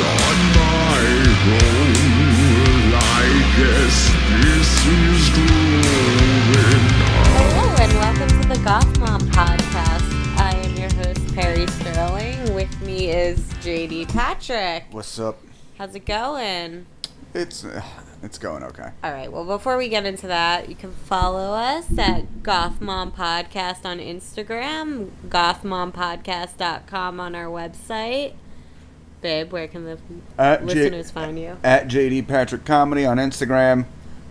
[0.00, 1.02] on my
[1.58, 2.94] own.
[2.94, 3.26] I
[3.58, 3.96] guess
[4.38, 6.86] this is growing
[7.34, 10.06] Hello and welcome to the Goth Mom podcast.
[10.38, 12.54] I am your host Perri Sterling.
[12.54, 14.84] With me is JD Patrick.
[14.92, 15.40] What's up?
[15.78, 16.86] How's it going?
[17.34, 17.82] It's uh,
[18.22, 18.90] it's going okay.
[19.02, 19.32] All right.
[19.32, 23.98] Well, before we get into that, you can follow us at Goth Mom Podcast on
[23.98, 28.34] Instagram, gothmompodcast.com on our website.
[29.20, 29.98] Babe, where can the
[30.38, 31.56] At J- listeners find you?
[31.64, 33.84] At JD Patrick Comedy on Instagram.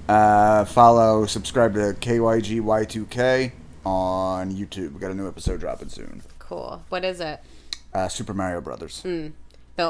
[0.08, 3.52] Uh, follow, subscribe to KYGY2K
[3.86, 4.94] on YouTube.
[4.94, 6.22] We got a new episode dropping soon.
[6.40, 6.84] Cool.
[6.90, 7.41] What is it?
[7.94, 9.02] Uh, Super Mario Brothers.
[9.02, 9.34] The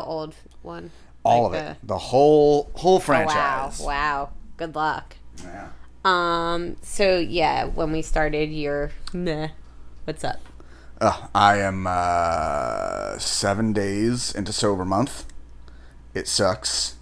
[0.04, 0.34] old
[0.64, 0.92] one.
[1.24, 1.78] All Like of it.
[1.84, 3.72] The whole whole Oh, wow.
[3.80, 4.30] Wow.
[4.58, 5.16] Good luck.
[5.44, 5.70] Yeah.
[6.06, 6.78] Um.
[6.82, 9.50] So yeah, when we started your meh,
[10.06, 10.40] what's up?
[11.00, 15.26] Uh, I am uh, seven days into sober month.
[16.14, 16.96] It sucks.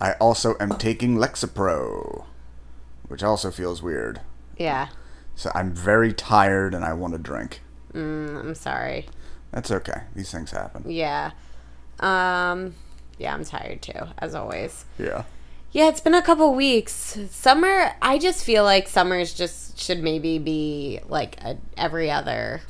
[0.00, 2.26] I also am taking Lexapro,
[3.08, 4.20] which also feels weird.
[4.56, 4.88] Yeah.
[5.34, 7.60] So I'm very tired and I want to drink.
[7.92, 9.08] Mm, I'm sorry.
[9.50, 10.02] That's okay.
[10.14, 10.84] These things happen.
[10.90, 11.32] Yeah.
[12.00, 12.74] Um.
[13.18, 14.84] Yeah, I'm tired too, as always.
[14.98, 15.24] Yeah.
[15.72, 17.18] Yeah, it's been a couple weeks.
[17.30, 17.92] Summer.
[18.00, 22.60] I just feel like summers just should maybe be like a every other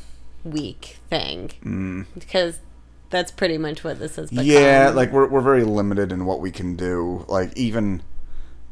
[0.45, 2.07] week thing Mm.
[2.19, 2.59] because
[3.11, 4.45] that's pretty much what this become.
[4.45, 7.25] Yeah, like we're we're very limited in what we can do.
[7.29, 8.03] Like even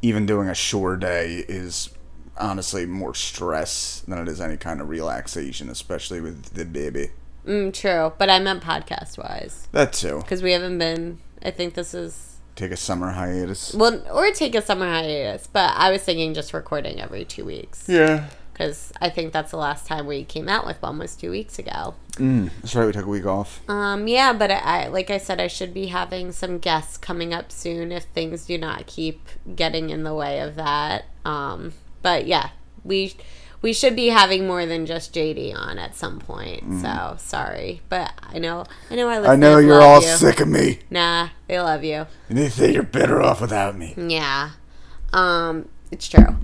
[0.03, 1.91] even doing a shore day is
[2.39, 7.11] honestly more stress than it is any kind of relaxation, especially with the baby.
[7.47, 8.13] mm, true.
[8.17, 10.19] But I meant podcast wise That too.
[10.21, 11.19] because we haven't been.
[11.43, 12.27] I think this is
[12.57, 13.75] Take a summer hiatus.
[13.75, 17.85] Well, or take a summer hiatus, but I was thinking just recording every two weeks
[17.89, 18.29] Yeah.
[18.61, 21.59] Because I think that's the last time we came out with one was two weeks
[21.59, 21.95] ago.
[22.17, 22.85] Mm, that's right.
[22.85, 23.67] We took a week off.
[23.71, 27.33] Um, yeah, but I, I like I said, I should be having some guests coming
[27.33, 29.27] up soon if things do not keep
[29.57, 31.07] getting in the way of that.
[31.25, 31.73] Um,
[32.03, 32.51] but yeah,
[32.85, 33.15] we
[33.63, 36.83] we should be having more than just JD on at some point.
[36.83, 40.09] So sorry, but I know I know our I know you're all you.
[40.09, 42.07] sick of me, Nah, they love you.
[42.29, 43.95] and they say you're better off without me.
[43.97, 44.51] Yeah.
[45.15, 46.37] Um, it's true.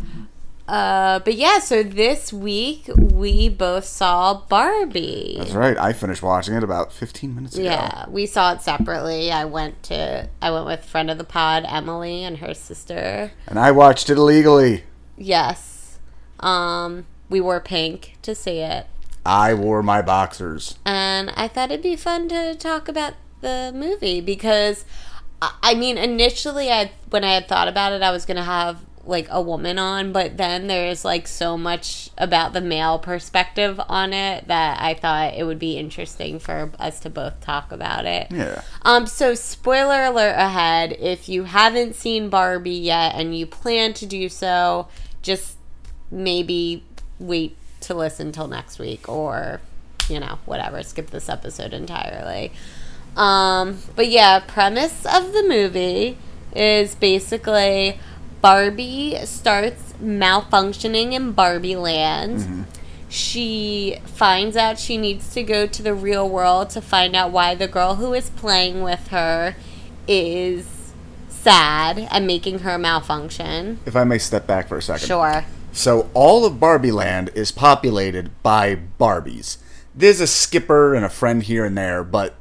[0.68, 5.36] Uh, but yeah, so this week we both saw Barbie.
[5.38, 5.76] That's right.
[5.78, 7.64] I finished watching it about 15 minutes ago.
[7.64, 9.30] Yeah, we saw it separately.
[9.30, 13.32] I went to I went with friend of the pod Emily and her sister.
[13.46, 14.82] And I watched it illegally.
[15.16, 15.98] Yes.
[16.40, 18.86] Um, we wore pink to see it.
[19.24, 20.78] I wore my boxers.
[20.84, 24.84] and I thought it'd be fun to talk about the movie because
[25.40, 28.80] I I mean initially I when I had thought about it I was gonna have
[29.06, 34.12] like a woman on but then there's like so much about the male perspective on
[34.12, 38.28] it that I thought it would be interesting for us to both talk about it.
[38.30, 38.62] Yeah.
[38.82, 44.06] Um so spoiler alert ahead if you haven't seen Barbie yet and you plan to
[44.06, 44.88] do so
[45.22, 45.56] just
[46.10, 46.84] maybe
[47.18, 49.60] wait to listen till next week or
[50.08, 52.52] you know whatever skip this episode entirely
[53.16, 56.16] um but yeah premise of the movie
[56.54, 57.98] is basically
[58.40, 62.62] barbie starts malfunctioning in barbie land mm-hmm.
[63.08, 67.54] she finds out she needs to go to the real world to find out why
[67.54, 69.56] the girl who is playing with her
[70.08, 70.92] is
[71.28, 75.06] sad and making her malfunction If I may step back for a second.
[75.06, 79.58] sure So all of Barbie Land is populated by Barbies.
[79.94, 82.34] There's a skipper and a friend here and there, but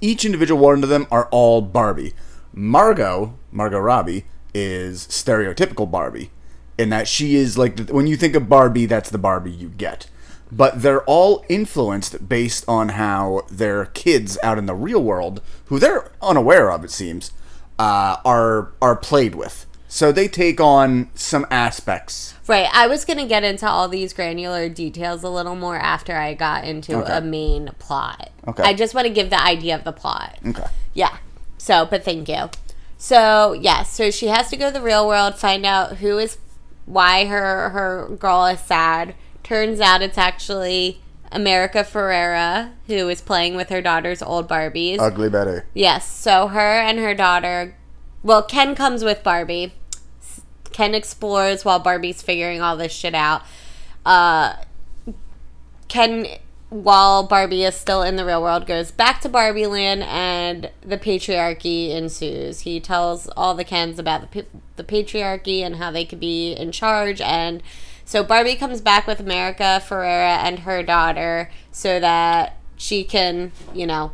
[0.00, 2.12] each individual one of them are all Barbie.
[2.52, 6.30] Margot, Margot Robbie, is stereotypical Barbie
[6.78, 9.68] in that she is like the, when you think of Barbie, that's the Barbie you
[9.68, 10.06] get.
[10.52, 15.78] But they're all influenced based on how their kids out in the real world, who
[15.78, 17.32] they're unaware of, it seems,
[17.78, 19.66] uh, are are played with.
[19.86, 22.68] So they take on some aspects Right.
[22.72, 26.34] I was going to get into all these granular details a little more after I
[26.34, 27.16] got into Okay.
[27.16, 28.30] a main plot.
[28.48, 28.64] Okay.
[28.64, 30.36] I just want to give the idea of the plot.
[30.44, 30.66] Okay.
[30.92, 31.16] Yeah.
[31.58, 32.50] So, but thank you.
[33.02, 36.36] So, yeah, so she has to go to the real world, find out who is
[36.84, 39.14] why her her girl is sad.
[39.42, 41.00] Turns out it's actually
[41.32, 44.98] America Ferrera who is playing with her daughter's old Barbies.
[45.00, 45.62] Ugly Betty.
[45.72, 46.06] Yes.
[46.06, 47.74] So her and her daughter,
[48.22, 49.72] well, Ken comes with Barbie.
[50.70, 53.40] Ken explores while Barbie's figuring all this shit out.
[54.04, 54.56] Uh,
[55.88, 56.26] Ken,
[56.70, 60.96] while Barbie is still in the real world, goes back to Barbie Land and the
[60.96, 62.60] patriarchy ensues.
[62.60, 64.46] He tells all the Kens about the,
[64.76, 67.20] the patriarchy and how they could be in charge.
[67.20, 67.60] And
[68.04, 73.86] so Barbie comes back with America Ferrera and her daughter so that she can, you
[73.86, 74.12] know,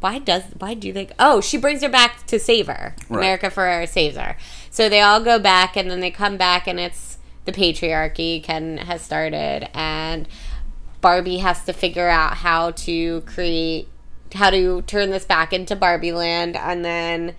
[0.00, 1.08] why does why do they?
[1.18, 2.94] Oh, she brings her back to save her.
[3.08, 3.18] Right.
[3.18, 4.36] America Ferrera saves her.
[4.70, 8.42] So they all go back, and then they come back, and it's the patriarchy.
[8.42, 10.28] Ken has started, and
[11.00, 13.88] Barbie has to figure out how to create,
[14.34, 17.34] how to turn this back into Barbie Land, and then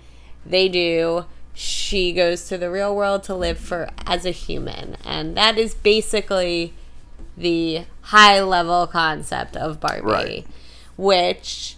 [0.45, 1.25] they do.
[1.53, 5.73] She goes to the real world to live for as a human, and that is
[5.75, 6.73] basically
[7.35, 10.47] the high level concept of Barbie, Right.
[10.95, 11.75] which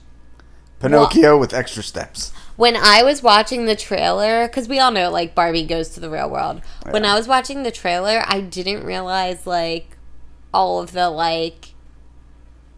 [0.80, 2.32] Pinocchio with extra steps.
[2.58, 6.10] when I was watching the trailer, because we all know like Barbie goes to the
[6.12, 6.62] real world.
[6.90, 9.98] When I was watching the trailer, I didn't realize like
[10.54, 11.71] all of the like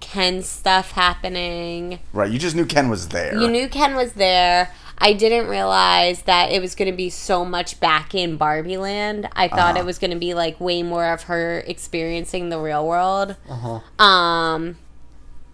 [0.03, 2.00] Ken stuff happening.
[2.11, 2.29] Right.
[2.29, 3.35] You just knew Ken was there.
[3.39, 4.69] You knew Ken was there.
[4.97, 9.27] I didn't realize that it was going to be so much back in Barbie Land.
[9.33, 12.85] I thought it was going to be like way more of her experiencing the real
[12.85, 13.35] world.
[13.50, 14.03] Uh-huh.
[14.03, 14.77] Um,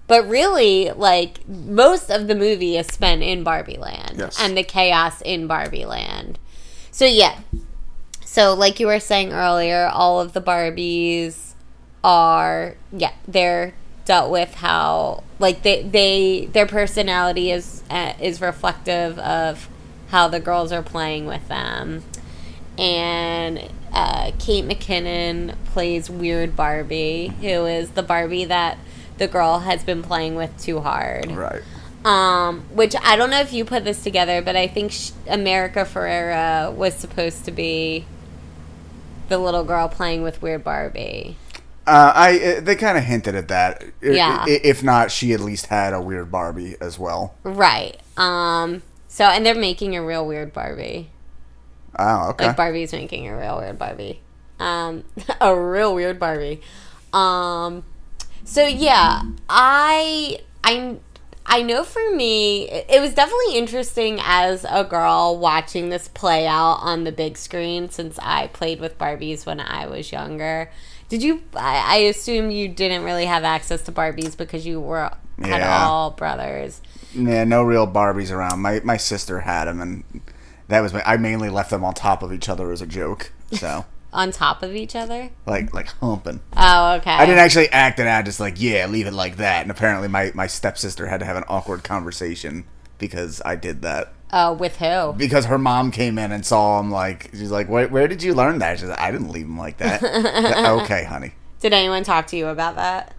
[0.08, 4.42] but really, like most of the movie is spent in Barbie Land Yes.
[4.42, 6.40] and the chaos in Barbie Land.
[6.92, 7.40] So yeah.
[8.26, 11.54] So like you were saying earlier, all of the Barbies
[12.04, 13.74] are yeah they're
[14.10, 19.70] dealt with how like they they their personality is uh, is reflective of
[20.10, 22.02] how the girls are playing with them
[22.80, 28.80] and uh, Kate McKinnon plays weird Barbie who is the Barbie that
[29.20, 31.62] the girl has been playing with too hard Right.
[32.04, 35.82] um, which I don't know if you put this together, but I think sh- America
[35.86, 38.06] Ferrera was supposed to be
[39.28, 41.36] the little girl playing with Weird Barbie.
[41.90, 43.84] Uh, I uh, they kind of hinted at that.
[44.02, 44.46] Yeah.
[44.48, 47.36] I- if not, she at least had a weird Barbie as well.
[47.44, 48.00] Right.
[48.16, 51.10] Um, so, and they're making a real weird Barbie.
[51.98, 52.48] Oh, okay.
[52.48, 54.22] Like Barbie's making a real weird Barbie.
[54.60, 55.04] Um,
[55.42, 56.62] a real weird Barbie.
[57.12, 57.84] Um,
[58.44, 60.98] so yeah, I I
[61.46, 66.80] I know for me, it was definitely interesting as a girl watching this play out
[66.82, 70.70] on the big screen since I played with Barbies when I was younger.
[71.10, 71.42] Did you?
[71.56, 75.12] I, I assume you didn't really have access to Barbies because you were
[75.42, 75.86] had Yeah.
[75.86, 76.82] all brothers.
[77.14, 78.62] yeah, no real Barbies around.
[78.62, 80.04] My my sister had them, and
[80.68, 83.32] that was my, I mainly left them on top of each other as a joke.
[83.52, 85.30] So On top of each other?
[85.46, 86.40] like like humping.
[86.58, 87.12] Oh, okay.
[87.12, 89.62] I didn't actually act it out, just like yeah, leave it like that.
[89.64, 92.66] And apparently, my my stepsister had to have an awkward conversation
[93.00, 94.14] because I did that.
[94.32, 95.14] Oh, with who?
[95.14, 98.34] Because her mom came in and saw him, like she's like, "Where, where did you
[98.34, 100.04] learn that?" She's like, "I didn't leave him like that."
[100.84, 101.34] okay, honey.
[101.60, 103.14] Did anyone talk to you about that?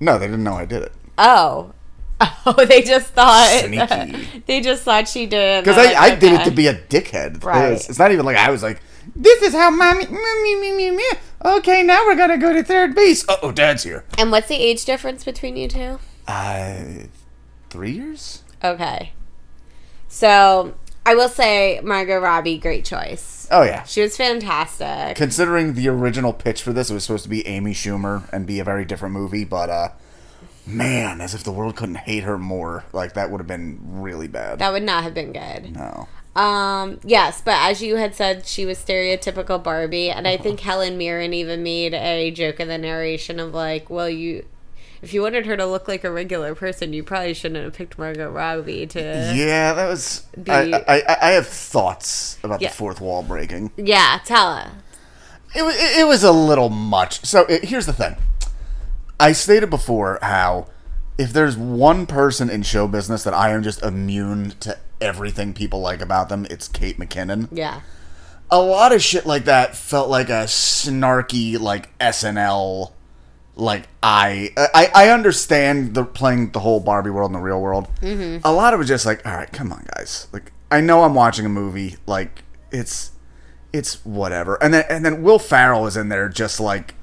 [0.00, 0.92] No, they didn't know I did it.
[1.16, 1.72] Oh.
[2.46, 4.42] Oh, they just thought Sneaky.
[4.46, 5.62] they just thought she did.
[5.62, 7.44] Because I, I did it to be a dickhead.
[7.44, 7.72] Right.
[7.72, 8.80] It's, it's not even like I was like,
[9.14, 10.06] this is how mommy.
[10.06, 11.04] Me, me, me.
[11.44, 13.28] Okay, now we're gonna go to third base.
[13.28, 14.04] Uh oh, dad's here.
[14.16, 15.98] And what's the age difference between you two?
[16.26, 16.84] Uh,
[17.70, 18.42] three years.
[18.64, 19.12] Okay.
[20.08, 20.74] So
[21.06, 23.46] I will say Margot Robbie, great choice.
[23.50, 23.84] Oh yeah.
[23.84, 25.16] She was fantastic.
[25.16, 28.58] Considering the original pitch for this, it was supposed to be Amy Schumer and be
[28.58, 29.88] a very different movie, but uh,
[30.66, 32.84] man, as if the world couldn't hate her more.
[32.92, 34.58] Like that would have been really bad.
[34.58, 35.74] That would not have been good.
[35.74, 36.08] no.
[36.36, 40.96] Um, yes, but as you had said, she was stereotypical Barbie, and I think Helen
[40.96, 44.46] Mirren even made a joke in the narration of like, well, you.
[45.00, 47.98] If you wanted her to look like a regular person, you probably shouldn't have picked
[47.98, 49.00] Margot Robbie to.
[49.00, 50.26] Yeah, that was.
[50.36, 50.52] The-
[50.88, 52.68] I, I, I, have thoughts about Yeah.
[52.68, 53.70] the fourth wall breaking.
[53.76, 54.72] Yeah, tell her.
[55.54, 57.24] It, wa- it, it was a little much.
[57.24, 58.16] So it, here's the thing.
[59.20, 60.66] I stated before how
[61.16, 65.80] if there's one person in show business that I am just immune to everything people
[65.80, 67.48] like about them, it's Kate McKinnon.
[67.50, 67.80] Yeah.
[68.50, 72.92] A lot of shit like that felt like a snarky like SNL.
[73.58, 77.88] Like I, I, I understand the playing the whole Barbie world in the real world.
[78.00, 78.46] Mm-hmm.
[78.46, 80.28] A lot of it was just like, all right, come on, guys.
[80.32, 81.96] Like I know I'm watching a movie.
[82.06, 83.12] Like it's
[83.72, 84.62] it's whatever.
[84.62, 86.94] And then and then Will Ferrell is in there just like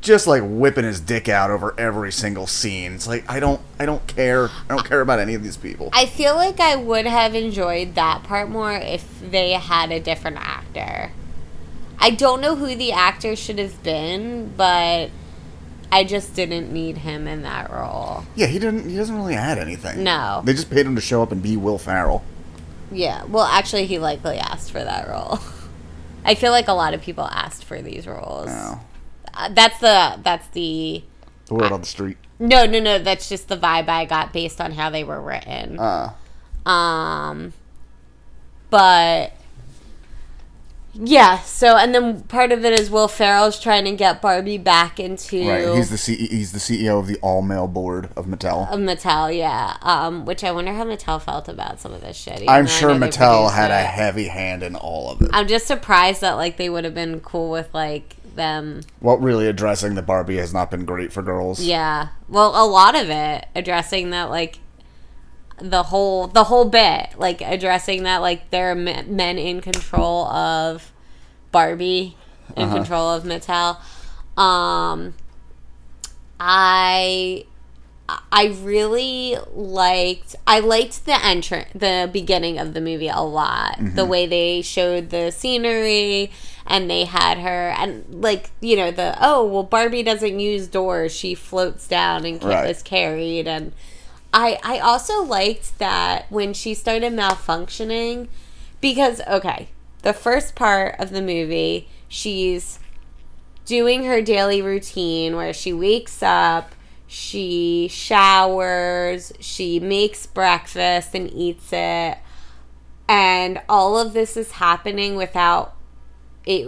[0.00, 2.94] just like whipping his dick out over every single scene.
[2.94, 4.48] It's like I don't I don't care.
[4.48, 5.90] I don't care about any of these people.
[5.92, 10.38] I feel like I would have enjoyed that part more if they had a different
[10.38, 11.12] actor.
[11.98, 15.10] I don't know who the actor should have been, but
[15.92, 18.24] I just didn't need him in that role.
[18.34, 20.02] Yeah, he didn't he doesn't really add anything.
[20.02, 20.42] No.
[20.44, 22.24] They just paid him to show up and be Will Ferrell.
[22.92, 25.38] Yeah, well, actually, he likely asked for that role.
[26.24, 28.46] I feel like a lot of people asked for these roles.
[28.46, 28.80] No.
[29.32, 31.02] Uh, that's the that's the
[31.46, 32.16] The word on the street.
[32.38, 32.98] no no no.
[32.98, 35.78] That's just the vibe I got based on how they were written.
[35.78, 36.12] Uh
[36.68, 37.52] Um,
[38.70, 39.32] but
[40.94, 41.38] Yeah.
[41.40, 45.48] So, and then part of it is Will Ferrell's trying to get Barbie back into
[45.48, 45.74] Right.
[45.76, 48.70] He's the C- he's the CEO of the all male board of Mattel.
[48.70, 49.36] of Mattel.
[49.36, 49.76] Yeah.
[49.82, 52.36] Um, which I wonder how Mattel felt about some of this shit.
[52.36, 53.86] even I'm though I sure know they Mattel produced had a it.
[53.86, 55.30] heavy hand in all of it.
[55.32, 58.80] I'm just surprised that like they would have been cool with like them.
[59.00, 61.60] Well, really addressing that Barbie has not been great for girls.
[61.60, 62.08] Yeah.
[62.28, 64.58] Well, a lot of it addressing that like
[65.58, 70.92] the whole the whole bit like addressing that like there are men in control of
[71.52, 72.16] Barbie
[72.56, 72.74] in Uh-huh.
[72.76, 73.78] control of Mattel.
[74.40, 75.14] Um
[76.40, 77.44] I
[78.30, 83.78] I really liked I liked the entrance the beginning of the movie a lot.
[83.80, 86.30] The way they showed the scenery
[86.66, 91.14] and they had her and like, you know, the oh, well Barbie doesn't use doors.
[91.14, 92.68] She floats down and Right.
[92.68, 93.72] is carried and
[94.34, 98.28] I I also liked that when she started malfunctioning
[98.80, 99.68] because okay,
[100.02, 102.80] the first part of the movie, she's
[103.64, 106.74] doing her daily routine where she wakes up,
[107.06, 112.18] she showers, she makes breakfast and eats it.
[113.08, 115.73] And all of this is happening without
[116.46, 116.66] it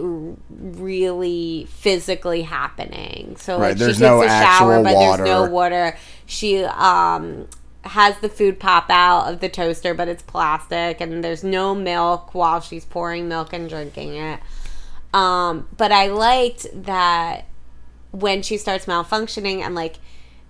[0.49, 3.37] really physically happening.
[3.37, 5.50] So Right, like she takes no a shower but there's no water.
[5.90, 5.99] water.
[6.26, 7.49] She um
[7.83, 12.35] has the food pop out of the toaster but it's plastic and there's no milk
[12.35, 14.40] while she's pouring milk and drinking it.
[15.14, 17.47] Um, but I liked that
[18.11, 19.97] when she starts malfunctioning and like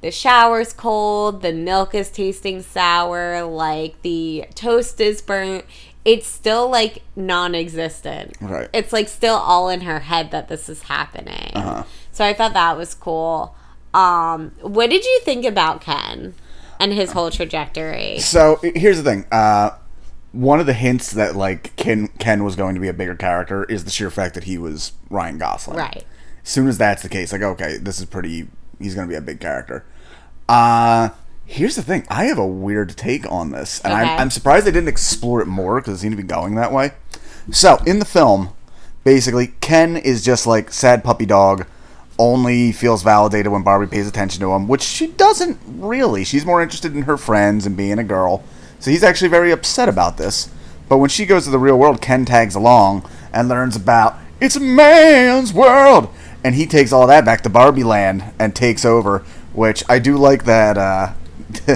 [0.02, 5.64] the shower's cold, the milk is tasting sour, like the toast is burnt,
[6.06, 8.36] it's still like non existent.
[8.40, 8.70] Right.
[8.72, 11.50] It's like still all in her head that this is happening.
[12.12, 13.54] So I thought that was cool.
[13.92, 16.34] Um, what did you think about Ken
[16.78, 18.20] and his whole trajectory?
[18.20, 19.26] So here's the thing.
[19.32, 19.70] Uh,
[20.30, 23.64] one of the hints that like Ken Ken was going to be a bigger character
[23.64, 25.76] is the sheer fact that he was Ryan Gosling.
[25.76, 26.04] Right.
[26.44, 28.46] As soon as that's the case, like okay, this is pretty.
[28.78, 29.84] He's going to be a big character.
[30.48, 31.08] Uh
[31.46, 32.04] here's the thing.
[32.08, 34.02] I have a weird take on this, and Okay.
[34.02, 36.72] I'm, I'm surprised they didn't explore it more because it seemed to be going that
[36.72, 36.92] way.
[37.50, 38.50] So in the film,
[39.04, 41.66] basically, Ken is just like sad puppy dog.
[42.18, 46.24] Only feels validated when Barbie pays attention to him, which she doesn't really.
[46.24, 48.42] She's more interested in her friends and being a girl.
[48.80, 50.48] So he's actually very upset about this.
[50.88, 54.56] But when she goes to the real world, Ken tags along and learns about it's
[54.56, 56.08] a man's world,
[56.44, 59.18] and he takes all that back to Barbie Land and takes over.
[59.52, 60.76] Which I do like that.
[60.78, 61.12] Uh,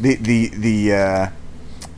[0.00, 1.28] the the the uh,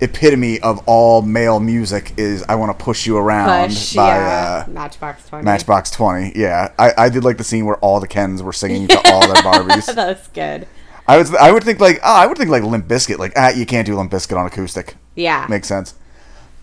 [0.00, 4.64] epitome of all male music is "I want to push you around" Push, by yeah.
[4.66, 5.44] uh, Matchbox 20.
[5.44, 6.32] Matchbox Twenty.
[6.34, 9.20] Yeah, I, I did like the scene where all the Kens were singing to all
[9.22, 9.86] their Barbies.
[9.94, 10.66] that was good.
[11.06, 13.50] I was I would think like oh, I would think like Limp Bizkit like ah
[13.50, 15.46] you can't do Limp Bizkit on acoustic Yeah.
[15.48, 15.94] makes sense.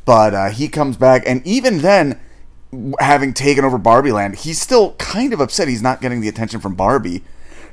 [0.05, 2.19] But uh, he comes back, and even then,
[2.99, 6.59] having taken over Barbie Land, he's still kind of upset he's not getting the attention
[6.59, 7.21] from Barbie.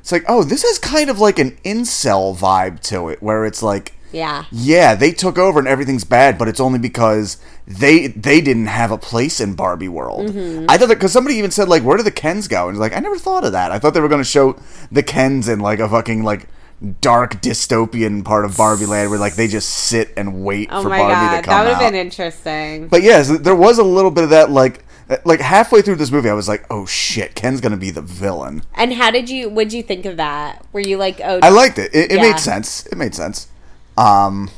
[0.07, 3.61] It's like, oh, this has kind of like an incel vibe to it, where it's
[3.61, 4.45] like, yeah.
[4.53, 7.35] yeah, they took over and everything's bad, but it's only because
[7.67, 10.29] they they didn't have a place in Barbie world.
[10.29, 10.67] Mm-hmm.
[10.69, 12.69] I thought that because somebody even said like, where do the Kens go?
[12.69, 13.73] And it's like, I never thought of that.
[13.73, 14.57] I thought they were going to show
[14.93, 16.47] the Kens in like a fucking like
[17.01, 20.89] dark dystopian part of Barbie Land where like they just sit and wait Oh for
[20.89, 22.87] my Barbie god, to come that would have been interesting.
[22.87, 24.85] But yes, there was a little bit of that like
[25.25, 28.63] like halfway through this movie I was like, "Oh shit, Ken's to be the villain."
[28.75, 29.49] And how did you?
[29.49, 30.65] What'd you think of that?
[30.73, 31.93] Were you like, oh, I liked it.
[31.95, 32.21] It, it Yeah.
[32.31, 32.85] made sense.
[32.87, 33.47] It made sense.
[33.97, 34.49] Um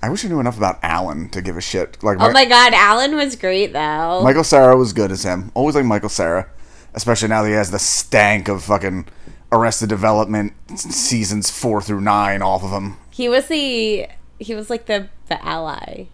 [0.00, 2.02] I wish I knew enough about Alan to give a shit.
[2.02, 4.22] Like oh Mi- my god, Alan was great though.
[4.22, 5.50] Michael Cera was good as him.
[5.54, 6.48] Always like Michael Cera,
[6.94, 9.06] especially now that he has the stank of fucking
[9.50, 12.96] Arrested Development seasons 4 through 9 off of him.
[13.10, 14.06] he was the
[14.38, 16.04] he was like the the ally.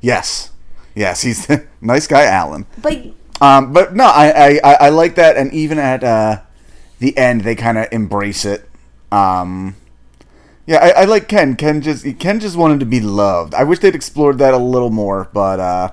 [0.00, 0.50] Yes.
[0.94, 2.66] Yes, he's a nice guy Alan.
[2.80, 2.92] But
[3.40, 6.40] Um, but no, I, I, I, I like that, and even at uh,
[6.98, 8.68] the end, they kind of embrace it.
[9.10, 9.76] Um,
[10.66, 11.56] yeah, I, I like Ken.
[11.56, 13.54] Ken just Ken just wanted to be loved.
[13.54, 15.90] I wish they'd explored that a little more, but uh,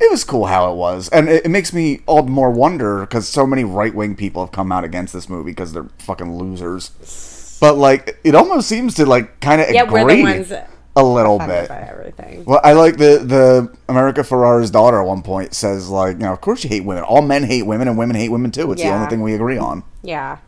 [0.00, 3.00] it was cool how it was, and it, it makes me all the more wonder
[3.00, 6.38] because so many right wing people have come out against this movie because they're fucking
[6.38, 7.58] losers.
[7.60, 10.52] But like, it almost seems to like kind of yeah, agree we're the ones
[10.96, 11.70] a little bit.
[11.70, 12.44] everything.
[12.44, 16.32] Well, I like the the America Ferrera's daughter at one point says like, you know,
[16.32, 17.04] of course you hate women.
[17.04, 18.72] All men hate women, and women hate women too.
[18.72, 19.84] It's the only thing we agree on.
[20.02, 20.38] Yeah.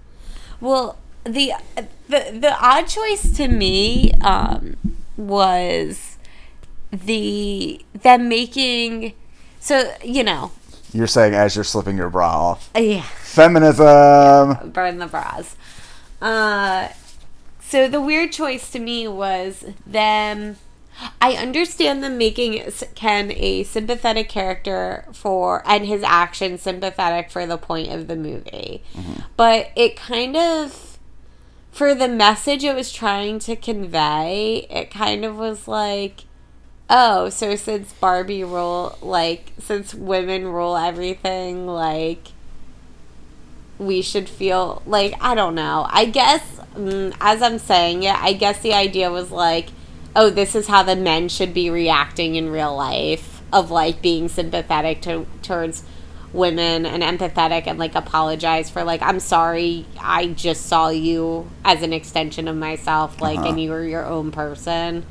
[0.60, 1.52] Well, the
[2.08, 4.76] the the odd choice to me um,
[5.16, 6.16] was
[6.90, 9.12] the them making
[9.60, 10.50] so you know
[10.94, 14.70] You're saying as you're slipping your bra off, yeah feminism.
[14.70, 15.54] burn the bras.
[16.22, 16.88] Uh,
[17.68, 20.56] so the weird choice to me was them.
[21.20, 27.58] I understand them making Ken a sympathetic character for and his actions sympathetic for the
[27.58, 28.82] point of the movie.
[28.94, 29.20] Mm-hmm.
[29.36, 30.98] But it kind of
[31.70, 36.24] for the message it was trying to convey, it kind of was like
[36.90, 42.28] oh, so since Barbie rule like since women rule everything like
[43.78, 45.86] we should feel like I don't know.
[45.90, 46.42] I guess
[46.74, 49.68] mm, as I'm saying it, I guess the idea was like,
[50.16, 54.28] oh, this is how the men should be reacting in real life of like being
[54.28, 55.84] sympathetic to towards
[56.32, 61.82] women and empathetic and like apologize for like I'm sorry I just saw you as
[61.82, 63.48] an extension of myself like Uh-huh.
[63.48, 65.06] and you were your own person.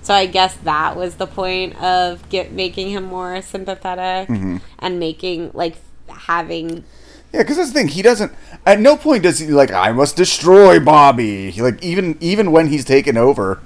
[0.00, 4.30] So I guess that was the point of get making him more sympathetic
[4.78, 5.76] and making like
[6.08, 6.84] having
[7.32, 7.88] Yeah, because that's the thing.
[7.88, 8.32] He doesn't.
[8.66, 9.70] At no point does he like.
[9.70, 11.50] I must destroy Bobby.
[11.50, 13.60] He, like even even when he's taken over,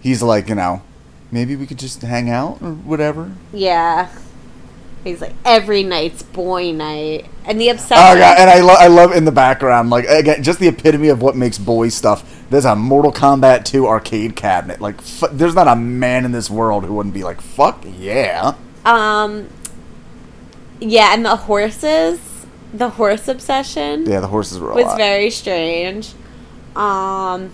[0.00, 0.82] he's like you know,
[1.30, 3.32] maybe we could just hang out or whatever.
[3.52, 4.08] Yeah.
[5.04, 8.04] He's like every night's boy night, and the obsession.
[8.06, 11.08] Oh god, and I love I love in the background like again just the epitome
[11.08, 12.44] of what makes boy stuff.
[12.50, 14.80] There's a Mortal Kombat 2 arcade cabinet.
[14.80, 18.54] Like f- there's not a man in this world who wouldn't be like fuck yeah.
[18.84, 19.48] um,
[20.80, 22.20] yeah, and the horses,
[22.72, 24.96] the horse obsession Yeah, the horses were was lot.
[24.96, 26.12] very strange.
[26.76, 27.50] Um,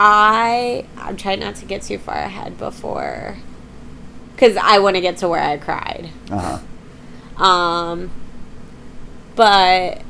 [0.00, 3.36] I I'm trying not to get too far ahead before,
[4.34, 6.10] because I want to get to where I cried.
[6.30, 7.42] uh-huh.
[7.42, 8.10] Um,
[9.34, 10.02] but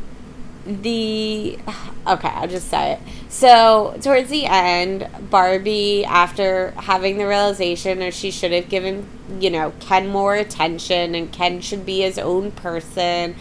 [0.64, 1.58] the
[2.06, 3.00] okay, I'll just say it.
[3.28, 9.06] So towards the end, Barbie, after having the realization that she should have given,
[9.40, 13.36] you know, Ken more attention and Ken should be his own person,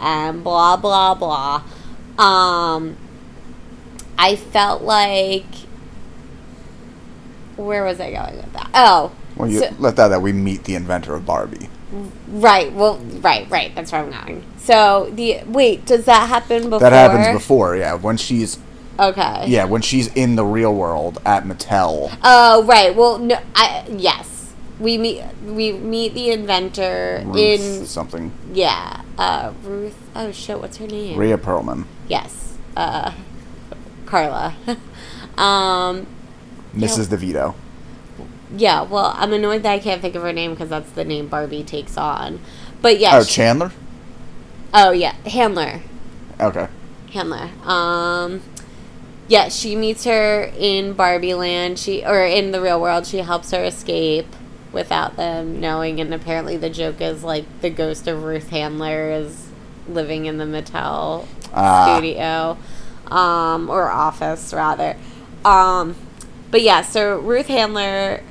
[0.00, 1.62] and blah blah blah.
[2.18, 2.96] Um,
[4.18, 5.44] I felt like
[7.56, 8.70] where was I going with that?
[8.74, 11.68] Oh, Well, you so- left out that we meet the inventor of Barbie.
[12.28, 12.72] Right.
[12.72, 13.74] Well, right, right.
[13.74, 14.44] That's where I'm going.
[14.58, 16.80] So the wait, does that happen before?
[16.80, 17.94] That happens before, yeah.
[17.94, 18.58] When she's
[18.98, 19.44] Okay.
[19.46, 22.16] yeah, when she's in the real world at Mattel.
[22.24, 22.94] Oh, right.
[22.94, 23.38] Well, no.
[23.54, 24.35] I yes.
[24.78, 28.32] We meet we meet the inventor Ruth in something.
[28.52, 29.02] yeah.
[29.18, 29.96] Uh, Ruth.
[30.14, 30.60] Oh shit.
[30.60, 31.18] What's her name?
[31.18, 31.86] Rhea Perlman.
[32.08, 32.58] Yes.
[32.76, 33.12] Uh,
[34.04, 34.54] Carla.
[35.38, 36.06] um.
[36.74, 37.06] Mrs.
[37.06, 37.54] DeVito.
[38.54, 38.82] Yeah.
[38.82, 41.64] Well, I'm annoyed that I can't think of her name because that's the name Barbie
[41.64, 42.40] takes on.
[42.82, 43.16] But yeah.
[43.16, 43.72] Oh, she- Chandler?
[44.74, 45.14] oh yeah.
[45.24, 45.80] Handler.
[46.38, 46.68] Okay.
[47.14, 47.48] Handler.
[47.64, 48.42] Um,
[49.26, 51.78] yeah, she meets her in Barbie Land.
[51.78, 53.06] She or in the real world.
[53.06, 54.35] She helps her escape
[54.76, 56.00] without them knowing.
[56.00, 59.48] And apparently, the joke is like the ghost of Ruth Handler is
[59.88, 61.96] living in the Mattel Ah.
[61.96, 62.56] studio,
[63.10, 64.96] um, or office rather.
[65.44, 65.96] Um,
[66.50, 68.22] but yeah, so Ruth Handler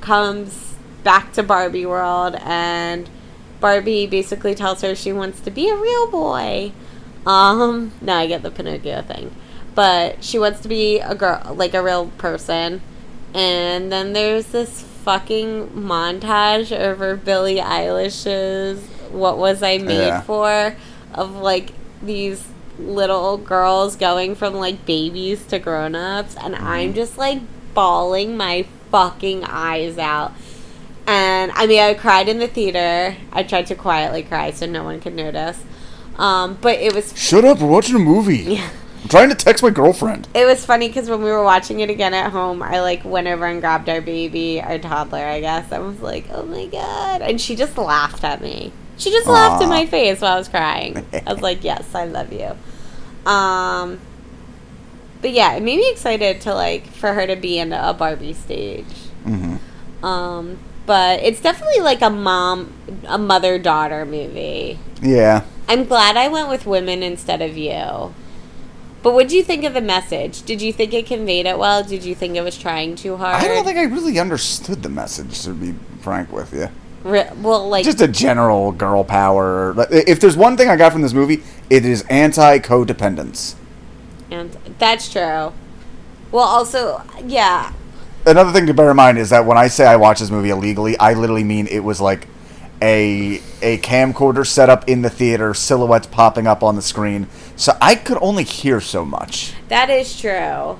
[0.00, 3.08] comes back to Barbie World and
[3.60, 6.72] Barbie basically tells her she wants to be a real boy.
[7.24, 9.34] Um, now I get the Pinocchio thing.
[9.74, 12.80] But she wants to be a girl, like a real person.
[13.34, 20.20] And then there's this fucking montage over Billie Eilish's What Was I Made Yeah.
[20.22, 20.76] For?
[21.14, 21.70] Of like
[22.02, 22.44] these
[22.76, 26.34] little girls going from like babies to grown ups.
[26.34, 27.40] And I'm just like
[27.72, 30.32] bawling my fucking eyes out.
[31.06, 33.16] And I mean, I cried in the theater.
[33.32, 35.62] I tried to quietly cry so no one could notice.
[36.16, 38.38] Um, but it was Shut up, we're watching a movie.
[38.38, 38.70] Yeah.
[39.06, 40.26] I'm trying to text my girlfriend.
[40.34, 43.28] it was funny because when we were watching it again at home, I like went
[43.28, 45.70] over and grabbed our baby, our toddler, I guess.
[45.70, 48.72] I was like, "Oh my god!" And she just laughed at me.
[48.96, 51.06] She just laughed in my face while I was crying.
[51.24, 52.56] I was like, "Yes, I love you."
[53.30, 54.00] Um,
[55.22, 58.32] but yeah, it made me excited to like for her to be in a Barbie
[58.32, 58.92] stage.
[59.22, 59.58] hmm
[60.02, 62.72] Um, but it's definitely like a mom,
[63.06, 64.80] a mother daughter movie.
[65.00, 65.44] Yeah.
[65.68, 68.12] I'm glad I went with women instead of you.
[69.06, 70.42] But what do you think of the message?
[70.42, 71.84] Did you think it conveyed it well?
[71.84, 73.40] Did you think it was trying too hard?
[73.40, 76.68] I don't think I really understood the message, to be frank with you.
[77.04, 79.76] Re- well, like Just a general girl power.
[79.92, 83.54] If there's one thing I got from this movie, it is anti codependence.
[84.28, 85.52] and that's true.
[86.32, 87.72] Well, also, yeah,
[88.26, 90.50] Another thing to bear in mind is that when I say I watched this movie
[90.50, 92.26] illegally, I literally mean it was like
[92.82, 97.76] a a camcorder set up in the theater, silhouettes popping up on the screen, so
[97.80, 99.54] I could only hear so much.
[99.68, 100.78] that is true.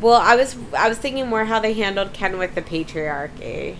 [0.00, 3.76] Well, I was I was thinking more how they handled Ken with the patriarchy.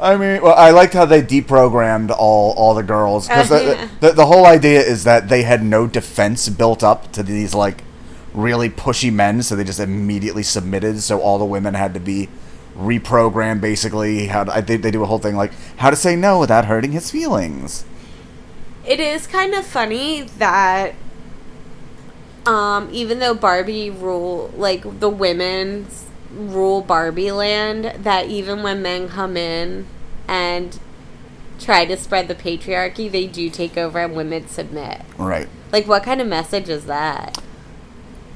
[0.00, 3.64] I mean, well, I liked how they deprogrammed all all the girls because Uh, the,
[3.64, 3.88] yeah.
[4.00, 7.82] the the whole idea is that they had no defense built up to these like
[8.34, 11.00] really pushy men, so they just immediately submitted.
[11.02, 12.28] So all the women had to be
[12.80, 16.16] reprogram basically how to, I think they do a whole thing like how to say
[16.16, 17.84] no without hurting his feelings.
[18.86, 20.94] It is kind of funny that
[22.46, 29.08] um even though Barbie rule like the women's rule Barbie land that even when men
[29.08, 29.86] come in
[30.26, 30.78] and
[31.58, 35.02] try to spread the patriarchy, they do take over and women submit.
[35.18, 35.48] Right.
[35.72, 37.38] Like what kind of message is that?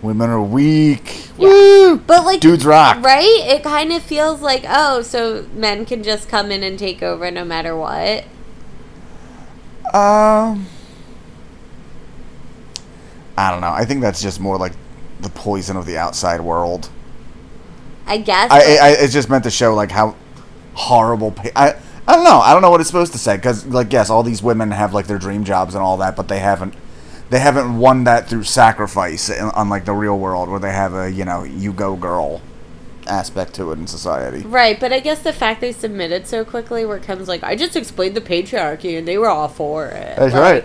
[0.04, 1.30] Women are weak.
[1.38, 1.48] Yeah.
[1.48, 1.96] Woo!
[1.96, 3.02] But like Dudes rock.
[3.02, 3.40] Right?
[3.46, 7.30] It kind of feels like, oh, so men can just come in and take over
[7.30, 8.24] no matter what.
[9.94, 10.66] Um,
[13.38, 13.70] I don't know.
[13.70, 14.74] I think that's just more like
[15.20, 16.90] the poison of the outside world.
[18.06, 18.50] I guess.
[18.50, 20.16] I, I, I it's just meant to show like how
[20.74, 21.30] horrible.
[21.30, 22.40] Pa- I I don't know.
[22.40, 24.92] I don't know what it's supposed to say because like yes, all these women have
[24.92, 26.74] like their dream jobs and all that, but they haven't
[27.30, 31.10] they haven't won that through sacrifice, in- unlike the real world where they have a
[31.10, 32.40] you know you go girl
[33.06, 34.40] aspect to it in society.
[34.46, 37.54] Right, but I guess the fact they submitted so quickly, where it comes like, I
[37.54, 40.16] just explained the patriarchy and they were all for it.
[40.16, 40.64] That's Like,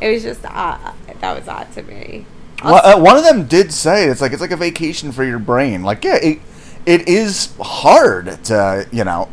[0.00, 0.94] It was just odd.
[1.20, 2.26] That was odd to me.
[2.64, 5.38] Well, uh, one of them did say it's like it's like a vacation for your
[5.38, 5.82] brain.
[5.82, 6.38] Like yeah, it
[6.86, 9.28] it is hard to you know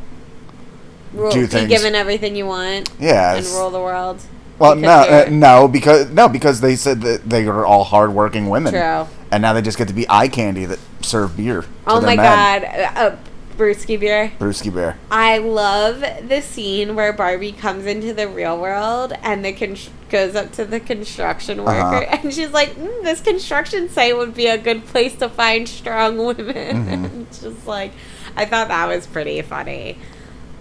[1.14, 1.68] Rule, do be things.
[1.70, 3.36] given everything you want yeah.
[3.36, 4.22] and rule the world.
[4.60, 8.74] Well, no, uh, no, because no, because they said that they are all hardworking women,
[8.74, 9.08] True.
[9.32, 11.66] and now they just get to be eye candy that serve beer.
[11.88, 12.18] Oh my men.
[12.18, 13.18] god, uh, uh,
[13.58, 14.32] Brewski beer.
[14.40, 14.98] Brewski beer.
[15.12, 19.76] I love the scene where Barbie comes into the real world and the con-
[20.10, 22.18] goes up to the construction worker Uh-huh.
[22.24, 26.18] and she's like, mm, "This construction site would be a good place to find strong
[26.18, 26.90] women." Mm-hmm.
[26.90, 27.92] and just like,
[28.36, 29.98] I thought that was pretty funny.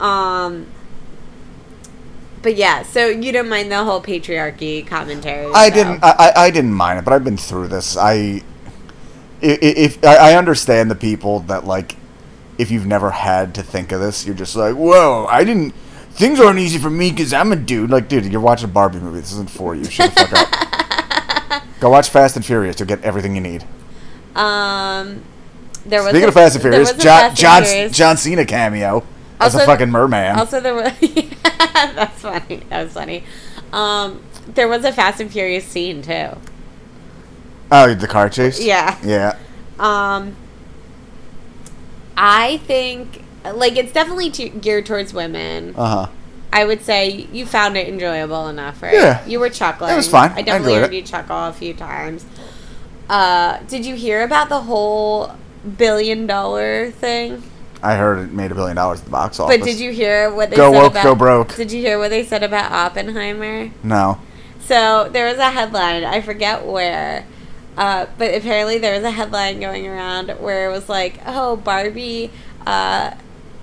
[0.01, 0.67] Um,
[2.43, 5.51] but yeah, so you don't mind the whole patriarchy commentary?
[5.53, 5.75] I though?
[5.77, 6.05] didn't.
[6.05, 7.97] I, I, didn't mind it, but I've been through this.
[7.97, 8.43] I, i-
[9.43, 11.97] i- if I, understand the people that like,
[12.59, 15.73] if you've never had to think of this, you're just like, whoa, I didn't.
[16.11, 17.91] Things aren't easy for me because I'm a dude.
[17.91, 19.21] Like, dude, you're watching a Barbie movie.
[19.21, 19.85] This isn't for you.
[19.85, 21.63] Shut the fuck up.
[21.81, 22.81] Go watch Fast and Furious.
[22.81, 23.65] You'll get everything you need.
[24.35, 25.23] Um,
[25.87, 28.45] there was Speaking a- of Fast and Furious, John Fast and John, Furious- John Cena
[28.45, 29.05] cameo
[29.41, 30.39] as Also- a fucking merman.
[30.39, 30.93] Also, there was
[31.75, 32.63] that's funny.
[32.71, 33.25] That was funny.
[33.73, 34.21] Um,
[34.55, 36.31] there was a Fast and Furious scene too.
[37.71, 38.61] oh, the car chase.
[38.61, 38.97] Yeah.
[39.05, 39.37] Yeah.
[39.79, 40.35] Um,
[42.17, 45.75] I think like it's definitely t- geared towards women.
[45.77, 46.07] Uh huh.
[46.53, 48.95] I would say you found it enjoyable enough, right?
[48.95, 49.25] Yeah.
[49.27, 49.93] You were chuckling.
[49.93, 50.31] It was fine.
[50.33, 50.97] I I definitely enjoyed heard it.
[50.97, 52.25] you chuckle a few times.
[53.09, 55.33] Uh, did you hear about the whole
[55.77, 57.43] billion dollar thing?
[57.83, 59.57] I heard it made a billion dollars at the box office.
[59.57, 61.55] But did you hear what they Go said woke, about go broke.
[61.57, 63.71] Did you hear what they said about Oppenheimer?
[63.83, 64.21] No.
[64.61, 67.25] So there was a headline, I forget where,
[67.77, 72.31] uh, but apparently there was a headline going around where it was like, "Oh, Barbie
[72.67, 73.13] uh,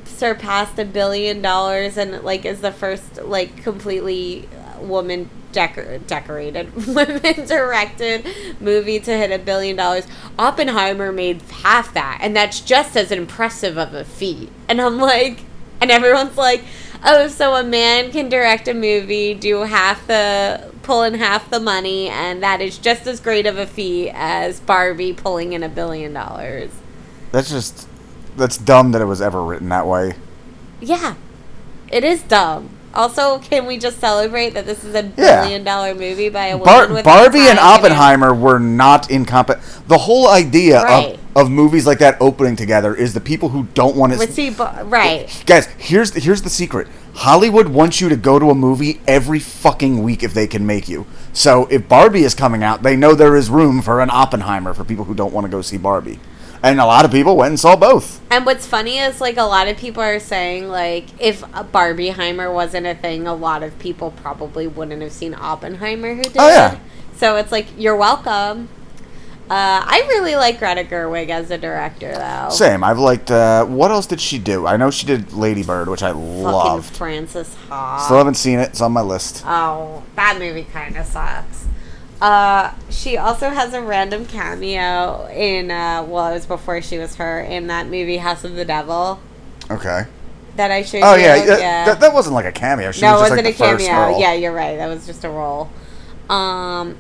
[0.06, 4.48] surpassed a billion dollars and like is the first like completely
[4.80, 8.28] woman decor- decorated women directed
[8.60, 10.06] movie to hit a billion dollars.
[10.38, 15.40] Oppenheimer made half that, and that's just as impressive of a feat." And I'm like,
[15.82, 16.64] and everyone's like,
[17.04, 21.60] "Oh, so a man can direct a movie, do half the pull in half the
[21.60, 25.70] money, and that is just as great of a feat as Barbie pulling in a
[25.70, 26.70] billion dollars."
[27.32, 27.88] That's just
[28.38, 30.14] that's dumb that it was ever written that way.
[30.82, 31.16] Yeah,
[31.90, 32.75] it is dumb.
[32.96, 35.42] Also, can we just celebrate that this is a Yeah.
[35.42, 39.52] billion dollar movie by a woman Bar- Barbie and Oppenheimer were not in comp.
[39.88, 41.20] The whole idea Right.
[41.36, 44.32] of, of movies like that opening together is the people who don't want Let's to.
[44.34, 45.28] see, Bar- right?
[45.46, 46.88] Guys, here's the, here's the secret.
[47.16, 50.88] Hollywood wants you to go to a movie every fucking week if they can make
[50.90, 51.06] you.
[51.34, 54.84] So if Barbie is coming out, they know there is room for an Oppenheimer for
[54.86, 56.20] people who don't want to go see Barbie.
[56.66, 58.20] And a lot of people went and saw both.
[58.32, 62.88] And what's funny is like a lot of people are saying like if Barbieheimer wasn't
[62.88, 66.38] a thing, a lot of people probably wouldn't have seen Oppenheimer who did.
[66.38, 66.80] Oh, yeah.
[67.18, 68.70] So it's like you're welcome.
[69.48, 72.50] Uh, I really like Greta Gerwig as a director though.
[72.50, 72.84] Same.
[72.84, 73.30] I've liked.
[73.30, 74.66] Uh, what else did she do?
[74.66, 76.96] I know she did Lady Bird, which I Fucking loved.
[76.96, 78.00] Frances Ha.
[78.06, 78.70] Still haven't seen it.
[78.70, 79.44] It's on my list.
[79.46, 81.68] Oh, that movie kind of sucks.
[82.22, 87.16] Uh, she also has a random cameo in, uh, well, it was before she was
[87.16, 89.20] her, in that movie House of the Devil
[89.70, 90.06] Okay.
[90.56, 91.24] that I showed Oh you.
[91.24, 91.86] yeah, yeah.
[91.86, 92.92] That, that wasn't like a cameo.
[92.92, 94.18] She no, was it wasn't like a cameo.
[94.18, 94.78] Yeah, you're right.
[94.78, 95.70] That was just a role.
[96.30, 96.96] Um,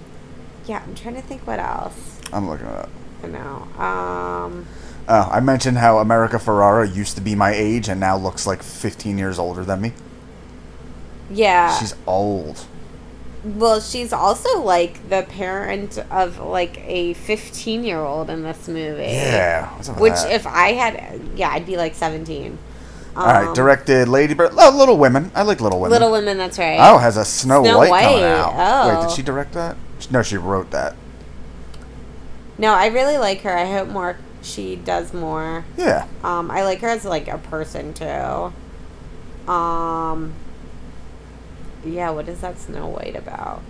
[0.65, 2.19] yeah, I'm trying to think what else.
[2.33, 2.89] I'm looking it.
[3.23, 3.81] I know.
[3.83, 4.67] Um,
[5.07, 8.63] Oh, I mentioned how America Ferrera used to be my age and now looks like
[8.63, 9.93] 15 years older than me.
[11.29, 11.77] yeah.
[11.77, 12.65] She's old.
[13.45, 19.03] Well, she's also like the parent of like a 15 year old in this movie.
[19.03, 19.71] Yeah.
[19.75, 20.31] what's up with Which, that?
[20.31, 22.51] if I had, yeah, I'd be like 17.
[22.51, 22.57] Um,
[23.15, 24.51] All right, directed Lady Bird.
[24.53, 25.31] Oh, Little Women.
[25.35, 25.91] I like Little Women.
[25.91, 26.79] Little Women, that's right.
[26.81, 28.87] Oh, has a Snow, Snow White, coming White, out.
[28.87, 29.07] Wait, oh.
[29.07, 29.77] did she direct that?
[30.09, 30.95] No, she wrote that.
[32.57, 33.55] No, I really like her.
[33.55, 35.65] I hope more she does more.
[35.77, 36.07] Yeah.
[36.23, 38.53] Um, I like her as like a person too.
[39.51, 40.33] Um,
[41.85, 43.61] yeah, what is that Snow White about?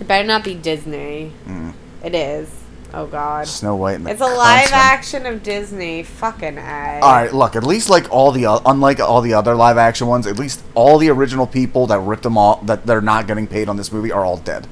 [0.00, 1.32] It better not be Disney.
[1.46, 1.72] Mm.
[2.04, 2.50] It is.
[2.94, 4.78] Oh God, Snow White it's a live Huntsman.
[4.80, 6.02] action of Disney.
[6.04, 7.00] Fucking a.
[7.02, 7.56] All right, look.
[7.56, 10.62] At least like all the o- unlike all the other live action ones, at least
[10.74, 13.90] all the original people that ripped them off that they're not getting paid on this
[13.90, 14.66] movie are all dead.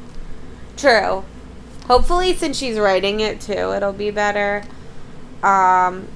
[0.76, 1.24] True.
[1.86, 4.62] Hopefully, since she's writing it too, it'll be better.
[5.42, 6.08] Um,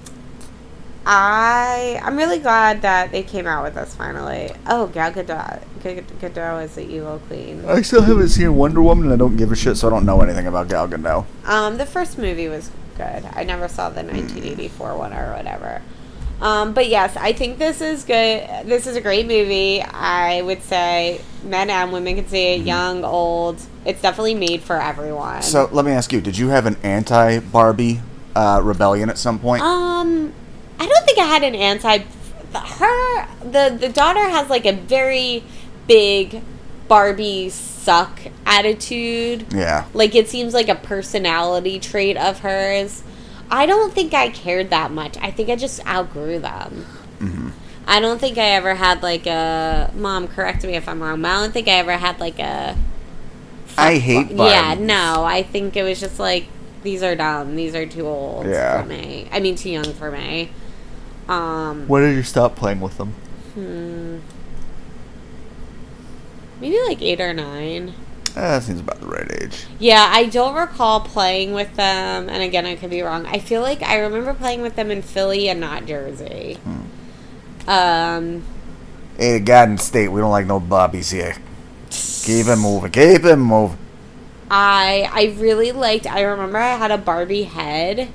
[1.05, 4.53] I I'm really glad that they came out with this finally.
[4.67, 5.63] Oh, Gal Gadot.
[5.79, 7.65] Gadot is the evil queen.
[7.67, 10.05] I still haven't seen Wonder Woman, and I don't give a shit, so I don't
[10.05, 11.25] know anything about Gal Gadot.
[11.45, 13.25] Um, the first movie was good.
[13.33, 15.83] I never saw the 1984 one or whatever.
[16.41, 18.49] Um, but yes, I think this is good.
[18.65, 19.83] This is a great movie.
[19.83, 23.61] I would say men and women can see it, young, old.
[23.85, 25.43] It's definitely made for everyone.
[25.43, 28.01] So let me ask you: Did you have an anti-Barbie
[28.37, 29.63] uh, rebellion at some point?
[29.63, 30.33] Um,
[30.79, 32.05] I don't think I had an anti.
[32.55, 35.43] Her the the daughter has like a very
[35.89, 36.43] big
[36.87, 39.47] Barbie suck attitude.
[39.53, 39.87] yeah.
[39.93, 43.03] Like it seems like a personality trait of hers.
[43.51, 45.17] I don't think I cared that much.
[45.21, 46.87] I think I just outgrew them.
[47.19, 47.49] Mm-hmm.
[47.87, 50.29] I don't think I ever had like a mom.
[50.29, 51.23] Correct me if I'm wrong.
[51.23, 52.77] But I don't think I ever had like a.
[53.79, 55.25] I hate Yeah, no.
[55.25, 56.47] I think it was just like
[56.83, 57.57] these are dumb.
[57.57, 58.83] These are too old Yeah.
[58.83, 59.29] for me.
[59.33, 60.51] I mean, too young for me.
[61.29, 63.15] Um, When did you stop playing with them?
[63.55, 64.19] hmm,
[66.61, 67.95] maybe like eight or nine.
[68.37, 69.67] Eh, that seems about the right age.
[69.79, 73.27] Yeah, I don't recall playing with them, and again, I could be wrong.
[73.27, 76.59] I feel like I remember playing with them in Philly and not Jersey.
[77.67, 78.43] Um,
[79.17, 81.35] Hey, Garden State, we don't like no Barbies here.
[81.91, 82.91] Keep it moving.
[82.93, 83.79] Keep it moving.
[84.51, 86.07] I I really liked.
[86.07, 88.09] I remember I had a Barbie head,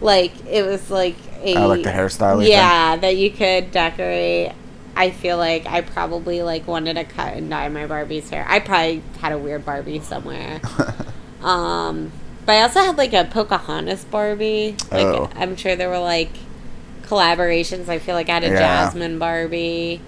[0.00, 2.46] like it was like a I like the hairstyle.
[2.46, 4.52] yeah that you could decorate.
[4.94, 8.44] I feel like I probably like wanted to cut and dye my Barbie's hair.
[8.48, 10.60] I probably had a weird Barbie somewhere.
[11.42, 12.12] Um,
[12.46, 14.76] but I also had like a Pocahontas Barbie.
[14.92, 15.28] Like Oh.
[15.34, 16.30] I'm sure there were like
[17.02, 17.88] collaborations.
[17.88, 18.58] I feel like I had a Yeah.
[18.58, 20.00] Jasmine Barbie.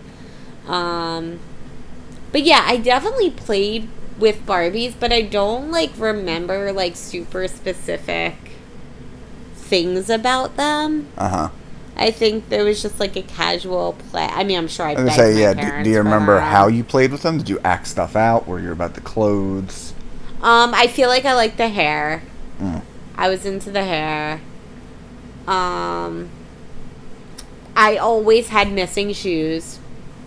[0.68, 1.40] Um,
[2.30, 8.36] but yeah, I definitely played with Barbies, but I don't like remember like super specific
[9.56, 11.08] things about them.
[11.18, 11.48] uh huh.
[11.96, 14.24] I think there was just like a casual play.
[14.24, 14.92] I mean, I'm sure I.
[14.92, 15.78] I was begged gonna say, yeah.
[15.78, 17.38] Do, do you remember how you played with them?
[17.38, 18.48] Did you act stuff out?
[18.48, 19.94] Were you about the clothes?
[20.42, 22.22] Um, I feel like I like the hair.
[22.58, 22.82] Mm.
[23.16, 24.40] I was into the hair.
[25.46, 26.30] Um,
[27.76, 29.78] I always had missing shoes.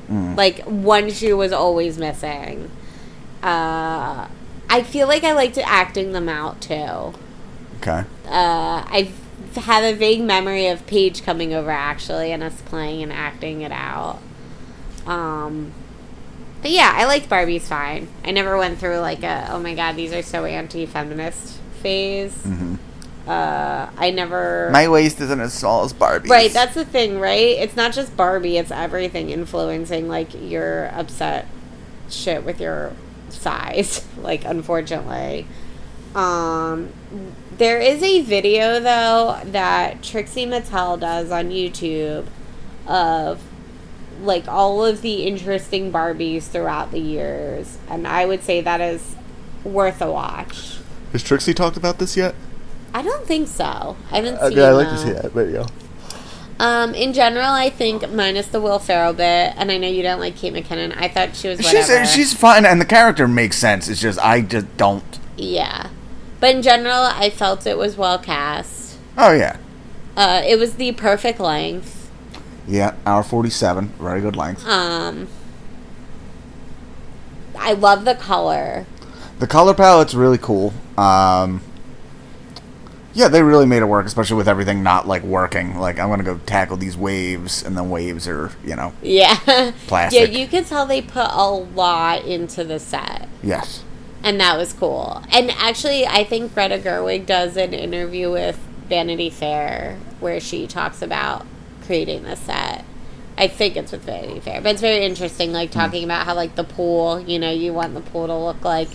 [0.09, 0.37] Mm.
[0.37, 2.71] Like one shoe was always missing.
[3.43, 4.27] Uh,
[4.69, 7.13] I feel like I liked acting them out too.
[7.77, 8.03] Okay.
[8.25, 9.11] Uh, I
[9.61, 13.71] have a vague memory of Paige coming over actually and us playing and acting it
[13.71, 14.19] out.
[15.05, 15.73] Um,
[16.61, 18.07] but yeah, I liked Barbie's fine.
[18.25, 22.33] I never went through like a oh my god these are so anti-feminist phase.
[22.43, 22.75] hmm
[23.27, 24.69] Uh, I never.
[24.71, 26.29] My waist isn't as small as Barbie's.
[26.31, 27.57] Right, that's the thing, right?
[27.59, 31.45] It's not just Barbie, it's everything influencing like your upset
[32.09, 32.93] shit with your
[33.29, 35.45] size, like unfortunately.
[36.17, 36.89] Um
[37.57, 42.25] there is a video though that Trixie Mattel does on YouTube
[42.87, 43.41] of
[44.21, 49.15] like all of the interesting Barbies throughout the years, and I would say that is
[49.63, 50.77] worth a watch.
[51.11, 52.33] Has Trixie talked about this yet?
[52.93, 53.95] I don't think so.
[54.11, 54.59] I haven't Okay, seen.
[54.63, 55.67] I'd like to see that video.
[56.59, 60.19] Um, in general, I think minus the Will Ferrell bit, and I know you don't
[60.19, 60.95] like Kate McKinnon.
[60.97, 62.05] I thought she was whatever.
[62.05, 63.87] She's she's fine, and the character makes sense.
[63.87, 65.03] It's just I just don't.
[65.37, 65.89] yeah,
[66.39, 68.97] but in general, I felt it was well cast.
[69.17, 69.57] Oh yeah,
[70.15, 72.09] Uh, it was the perfect length.
[72.67, 72.93] yeah.
[73.05, 74.65] Hour forty-seven, very good length.
[74.67, 75.27] Um,
[77.57, 78.85] I love the color.
[79.39, 80.73] The color palette's really cool.
[80.97, 81.61] Um,
[83.13, 85.77] yeah, they really made it work, especially with everything not like working.
[85.77, 89.35] Like I'm gonna go tackle these waves, and the waves are you know Yeah,
[89.87, 90.31] plastic.
[90.31, 90.37] yeah.
[90.39, 93.27] You can tell they put a lot into the set.
[93.41, 93.83] yes.
[94.23, 95.23] And that was cool.
[95.31, 98.57] And actually, I think Greta Gerwig does an interview with
[98.89, 101.45] Vanity Fair where she talks about
[101.85, 102.83] creating the set.
[103.37, 103.97] I think it's Hmm.
[103.97, 107.37] with Vanity Fair, but it's very interesting, like talking about how like the pool, you
[107.39, 108.89] know, you want the pool to look like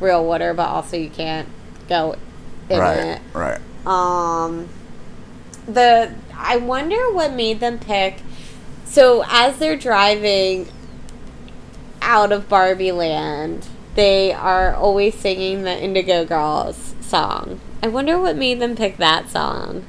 [0.00, 1.48] real water, but also you can't
[1.88, 2.14] go
[2.68, 3.20] in right, it.
[3.32, 3.60] right.
[3.86, 4.68] Um,
[5.66, 8.18] the I wonder what made them pick.
[8.84, 10.68] So as they're driving
[12.02, 17.60] out of Barbie Land, they are always singing the Indigo Girls song.
[17.82, 19.84] I wonder what made them pick that song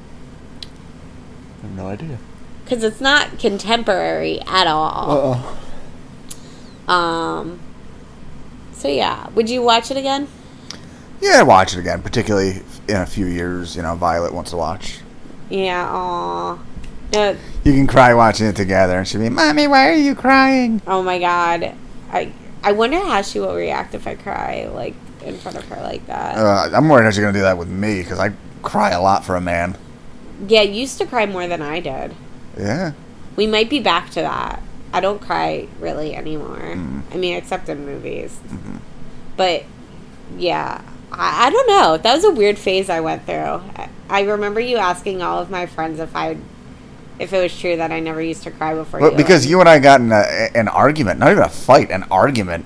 [1.60, 2.18] I have no idea.
[2.64, 5.36] because it's not contemporary at all.
[6.88, 6.92] Uh-oh.
[6.94, 7.60] Um.
[8.74, 10.28] So yeah, would you watch it again?
[11.20, 13.76] Yeah, I'd watch it again, particularly in a few years.
[13.76, 15.00] You know, Violet wants to watch.
[15.50, 15.90] Yeah.
[15.90, 16.60] Aw.
[17.14, 20.82] No, You can cry watching it together, and she'll be, "Mommy, why are you crying?"
[20.86, 21.74] Oh my god.
[22.12, 22.32] I
[22.68, 26.06] I wonder how she will react if I cry like in front of her like
[26.08, 26.36] that.
[26.36, 29.24] Uh, I'm worried how she's gonna do that with me because I cry a lot
[29.24, 29.78] for a man.
[30.50, 32.14] yeah, you used to cry more than I did.
[32.58, 32.92] Yeah.
[33.38, 34.62] We might be back to that.
[34.92, 36.60] I don't cry really anymore.
[36.60, 37.04] Mm.
[37.14, 38.38] I mean, except in movies.
[38.48, 38.78] Mm-hmm.
[39.38, 39.64] But
[40.36, 40.82] yeah,
[41.14, 41.96] I, I don't know.
[41.98, 43.62] That was a weird phase I went through.
[43.78, 46.36] I, I remember you asking all of my friends if I,
[47.20, 49.18] if it was true that I never used to cry before But you.
[49.18, 52.66] because you and I got in a, an argument, not even a fight, an argument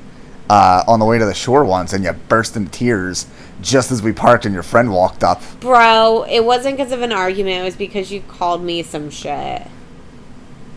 [0.50, 3.26] uh, on the way to the shore once, and you burst into tears
[3.62, 5.42] just as we parked and your friend walked up.
[5.60, 7.62] Bro, it wasn't because of an argument.
[7.62, 9.68] It was because you called me some shit.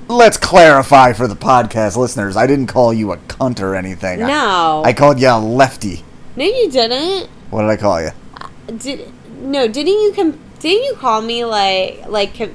[0.06, 2.36] Let's clarify for the podcast listeners.
[2.36, 4.20] I didn't call you a cunt or anything.
[4.20, 4.82] No.
[4.84, 6.04] I, called you a lefty.
[6.36, 7.30] No, you didn't.
[7.50, 8.10] What did I call you?
[8.76, 9.10] Did
[9.40, 9.66] no?
[9.66, 12.36] Didn't you com- Didn't you call me like like?
[12.36, 12.54] Com-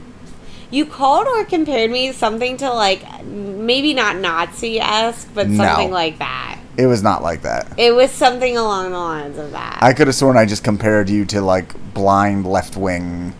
[0.71, 5.63] you called or compared me something to like maybe not Nazi esque, but No.
[5.63, 6.60] something like that.
[6.77, 7.67] It was not like that.
[7.77, 9.79] It was something along the lines of that.
[9.82, 13.34] I could have sworn I just compared you to like blind left wing,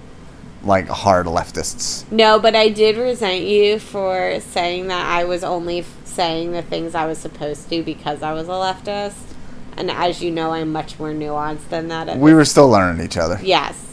[0.64, 2.04] like hard leftists.
[2.12, 6.62] no, but I did resent you for saying that I was only f- saying the
[6.62, 9.14] things I was supposed to because I was a leftist.
[9.78, 12.10] And as you know, I'm much more nuanced than that.
[12.10, 13.40] at We were still learning each other.
[13.42, 13.86] Yes.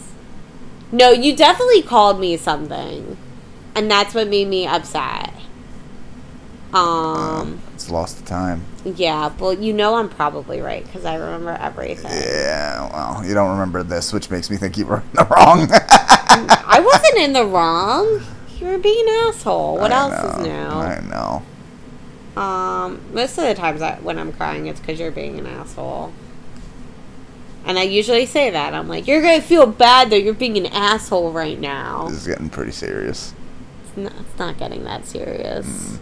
[0.90, 3.16] No, you definitely called me something.
[3.76, 5.32] And that's what made me upset.
[6.72, 8.62] Um, It's lost the time.
[8.84, 12.10] yeah, well, you know I'm probably right because I remember everything.
[12.10, 15.68] Yeah, well, you don't remember this, which makes me think you were in the wrong.
[15.70, 18.22] I wasn't in the wrong.
[18.58, 19.76] You were being an asshole.
[19.78, 20.80] What I else is know, new?
[20.80, 21.00] I
[22.34, 22.40] know.
[22.42, 26.12] Um, most of the times I, when I'm crying, it's because you're being an asshole.
[27.64, 28.74] And I usually say that.
[28.74, 32.08] I'm like, you're going to feel bad that you're being an asshole right now.
[32.08, 33.32] This is getting pretty serious.
[33.96, 35.66] It's not, it's not getting that serious.
[35.66, 35.98] Mm.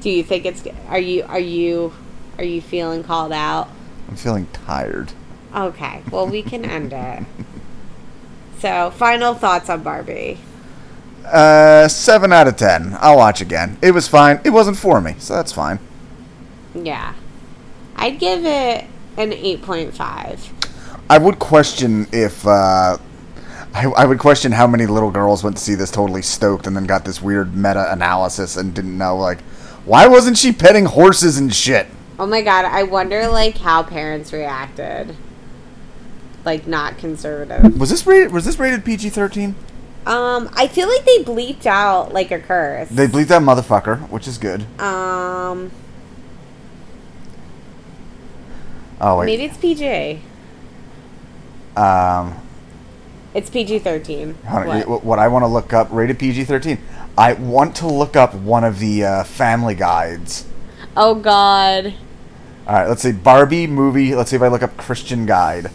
[0.00, 1.92] Do you think it's are you are you
[2.38, 3.68] are you feeling called out?
[4.08, 5.12] I'm feeling tired.
[5.54, 6.02] Okay.
[6.10, 7.24] Well, we can end it.
[8.58, 10.38] So, final thoughts on Barbie.
[11.24, 12.96] Uh, seven out of ten.
[13.00, 13.78] I'll watch again.
[13.80, 14.40] It was fine.
[14.44, 15.78] It wasn't for me, so that's fine.
[16.74, 17.14] Yeah.
[17.96, 18.84] I'd give it
[19.16, 20.70] an 8.5.
[21.10, 22.98] I would question if uh,
[23.74, 26.74] I, I would question how many little girls went to see this totally stoked and
[26.74, 29.40] then got this weird meta analysis and didn't know like
[29.84, 31.86] why wasn't she petting horses and shit.
[32.18, 35.16] Oh my god, I wonder like how parents reacted.
[36.44, 37.78] Like not conservative.
[37.78, 38.32] Was this rated?
[38.32, 39.54] Was this rated PG thirteen?
[40.06, 42.88] Um, I feel like they bleeped out like a curse.
[42.88, 44.62] They bleeped that motherfucker, which is good.
[44.80, 45.70] um,
[49.00, 49.26] Oh wait.
[49.26, 50.22] maybe it's PG.
[51.76, 52.34] Um,
[53.34, 54.34] It's PG thirteen.
[54.44, 55.04] what?
[55.04, 56.78] what I want to look up rated PG thirteen.
[57.16, 60.46] I want to look up one of the uh, family guides.
[60.96, 61.94] Oh God.
[62.66, 64.14] All right, let's see Barbie movie.
[64.14, 65.70] Let's see if I look up Christian guide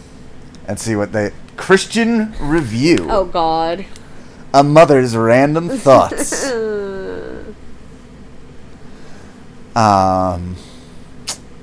[0.66, 3.08] and see what they Christian review.
[3.10, 3.86] Oh God.
[4.52, 6.50] A mother's random thoughts.
[9.74, 10.56] um,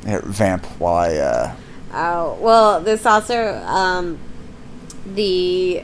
[0.05, 1.55] here, vamp while I uh,
[1.93, 4.19] Oh well, this also um,
[5.05, 5.83] the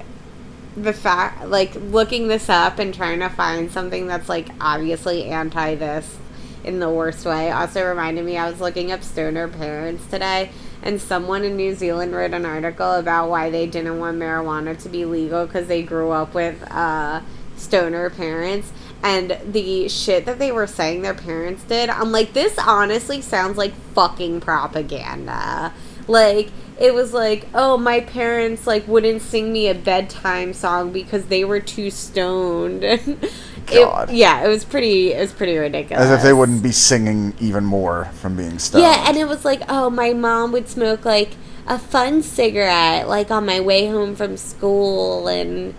[0.76, 5.74] the fact like looking this up and trying to find something that's like obviously anti
[5.76, 6.18] this
[6.64, 10.52] in the worst way also reminded me I was looking up stoner parents today
[10.84, 14.90] and someone in New Zealand wrote an article about why they didn't want marijuana to
[14.90, 17.22] be legal because they grew up with uh,
[17.56, 22.58] stoner parents and the shit that they were saying their parents did I'm like this
[22.60, 25.74] honestly sounds like fucking propaganda.
[26.08, 31.26] Like it was like oh my parents like wouldn't sing me a bedtime song because
[31.26, 32.82] they were too stoned
[33.68, 34.10] God.
[34.10, 37.34] It, yeah it was pretty it was pretty ridiculous as if they wouldn't be singing
[37.40, 38.84] even more from being stoned.
[38.84, 41.32] yeah and it was like oh my mom would smoke like
[41.68, 45.74] a fun cigarette like on my way home from school and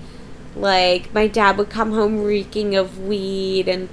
[0.54, 3.88] like my dad would come home reeking of weed and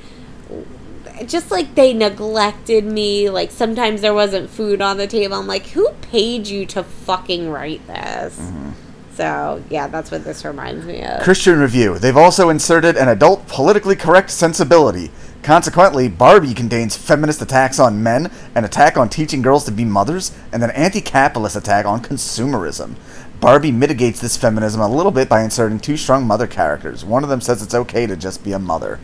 [1.25, 3.29] just like they neglected me.
[3.29, 5.37] Like sometimes there wasn't food on the table.
[5.37, 8.39] I'm like, who paid you to fucking write this?
[8.39, 8.71] Mm-hmm.
[9.13, 11.21] So yeah, that's what this reminds me of.
[11.21, 11.97] Christian Review.
[11.97, 15.11] They've also inserted an adult politically correct sensibility.
[15.41, 20.35] Consequently, Barbie contains feminist attacks on men, an attack on teaching girls to be mothers,
[20.51, 22.95] and an anti capitalist attack on consumerism.
[23.39, 27.05] Barbie mitigates this feminism a little bit by inserting two strong mother characters.
[27.05, 28.99] One of them says it's okay to just be a mother.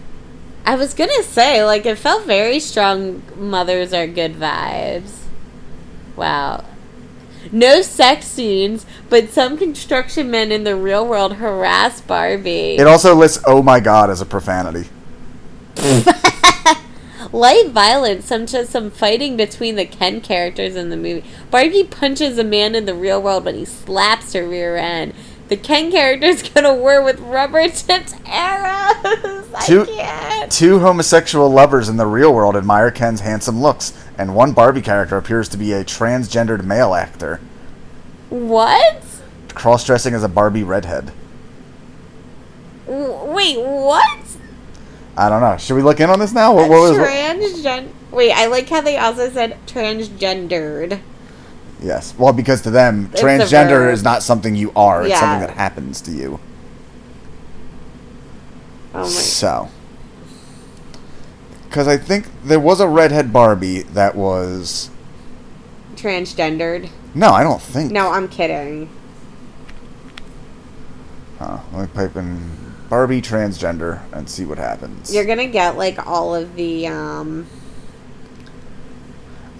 [0.65, 3.23] I was gonna say, like, it felt very strong.
[3.35, 5.11] Mothers are good vibes.
[6.15, 6.65] Wow.
[7.51, 12.75] No sex scenes, but some construction men in the real world harass Barbie.
[12.77, 14.87] It also lists "Oh my God" as a profanity.
[17.31, 21.23] Light violence, some as some fighting between the Ken characters in the movie.
[21.49, 25.13] Barbie punches a man in the real world but he slaps her rear end.
[25.51, 29.53] The Ken character is gonna war with rubber tipped arrows.
[29.53, 30.49] I Two, can't.
[30.49, 35.17] two homosexual lovers in the real world admire Ken's handsome looks, and one Barbie character
[35.17, 37.41] appears to be a transgendered male actor,
[38.29, 39.03] What?
[39.49, 41.11] cross dressing as a Barbie redhead.
[42.87, 44.19] W- Wait, what?
[45.17, 45.57] I don't know.
[45.57, 46.53] Should we look in on this now?
[46.55, 46.97] What, what was?
[46.97, 47.89] Transgen.
[48.11, 51.01] Wait, I like how they also said transgendered.
[51.81, 52.13] Yes.
[52.17, 55.01] Well, because to them, It's transgender is not something you are.
[55.01, 55.19] It's Yeah.
[55.19, 56.39] something that happens to you.
[58.93, 59.07] Oh my.
[59.09, 59.69] So,
[61.67, 64.89] because I think there was a redhead Barbie that was.
[65.95, 66.89] Transgendered.
[67.15, 67.91] No, I don't think.
[67.91, 68.89] No, I'm kidding.
[71.39, 71.57] Huh.
[71.73, 72.51] Let me type in
[72.89, 75.13] Barbie transgender and see what happens.
[75.13, 77.47] You're gonna get like all of the um.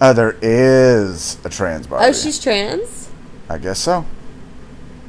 [0.02, 2.06] Uh, there is a trans Barbie.
[2.06, 3.08] Oh, she's trans.
[3.48, 4.04] I guess so.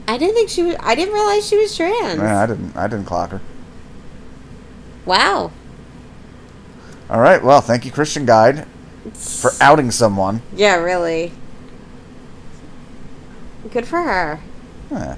[0.07, 0.75] I didn't think she was.
[0.81, 2.19] I didn't realize she was trans.
[2.19, 2.77] Yeah, I didn't.
[2.77, 3.41] I didn't clock her.
[5.07, 5.51] Wow.
[7.09, 7.43] All right.
[7.43, 8.67] Well, thank you, Christian Guide,
[9.13, 10.43] for outing someone.
[10.55, 11.31] Yeah, really.
[13.71, 14.41] Good for her.
[14.91, 15.15] Yeah.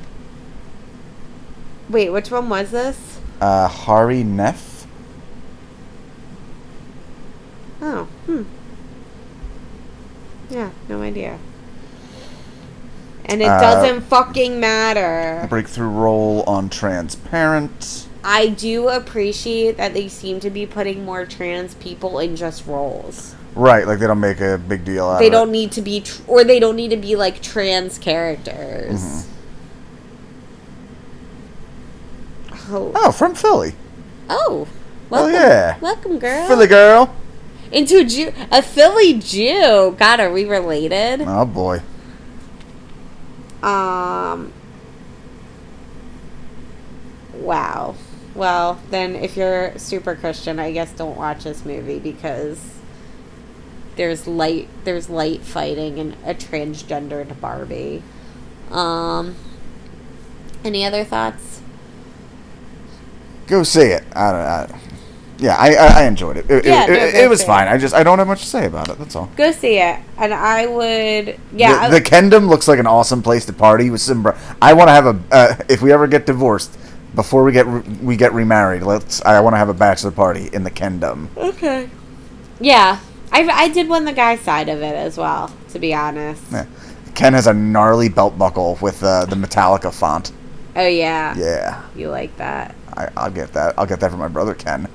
[1.90, 3.20] Wait, which one was this?
[3.42, 4.88] Uh, Hari Nef.
[7.82, 8.44] Oh, hmm.
[10.50, 11.38] Yeah, no idea.
[13.26, 15.48] And it Uh, doesn't fucking matter.
[15.50, 18.06] Breakthrough role on Transparent.
[18.24, 23.34] I do appreciate that they seem to be putting more trans people in just roles.
[23.56, 25.32] Right, like they don't make a big deal out They of it.
[25.32, 29.00] They don't need to be, tr- or they don't need to be like trans characters.
[29.02, 29.32] Mm-hmm.
[32.76, 33.74] Oh, Oh, from Philly.
[34.30, 34.68] oh,
[35.10, 35.78] welcome, yeah.
[35.80, 36.48] welcome, girl.
[36.48, 37.14] Philly girl.
[37.76, 39.96] Into a Jew, a Philly Jew.
[40.00, 41.22] God, are we related?
[41.22, 41.82] Oh boy.
[43.62, 44.54] Um.
[47.34, 47.96] Wow.
[48.34, 52.62] Well, then, if you're super Christian, I guess don't watch this movie because
[53.98, 58.02] there's light there's light fighting and a transgendered Barbie.
[58.72, 59.36] Um.
[60.64, 61.62] Any other thoughts?
[63.48, 64.04] Go see it.
[64.14, 64.42] I don't.
[64.42, 64.80] I,
[65.38, 66.50] yeah, I, I I enjoyed it.
[66.50, 67.68] It, Yeah, it, no, it, it was fine.
[67.68, 68.98] I just I don't have much to say about it.
[68.98, 69.30] That's all.
[69.36, 71.40] Go see it, and I would.
[71.54, 71.74] Yeah.
[71.90, 74.24] The, I- the Kendom looks like an awesome place to party with some.
[74.24, 75.20] Bro- I want to have a.
[75.32, 76.78] Uh, if we ever get divorced,
[77.16, 79.22] before we get re- we get remarried, let's.
[79.24, 81.28] I want to have a bachelor party in the Kendom.
[81.38, 81.90] okay.
[82.60, 83.00] Yeah,
[83.32, 85.52] I I did want the guy side of it as well.
[85.72, 86.42] To be honest.
[86.52, 86.66] Yeah.
[87.16, 90.32] Ken has a gnarly belt buckle with uh, the Metallica font.
[90.76, 91.34] Oh yeah.
[91.38, 92.76] Yeah, You like that?
[92.98, 93.74] I, I'll get that.
[93.78, 94.88] I'll get that for my brother Ken,